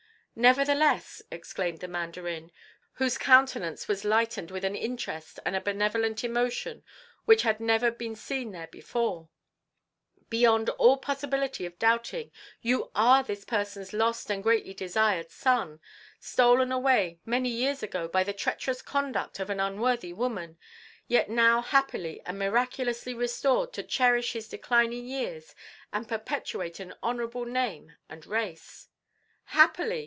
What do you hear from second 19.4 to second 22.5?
an unworthy woman, yet now happily and